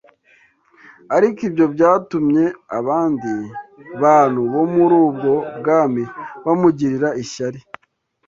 Ariko 1.15 1.39
ibyo 1.49 1.65
byatumye 1.73 2.45
abandi 2.79 3.33
bantu 4.01 4.39
bo 4.53 4.63
muri 4.73 4.95
ubwo 5.07 5.33
bwami 5.57 6.03
bamugirira 6.45 7.09
ishyari 7.23 7.59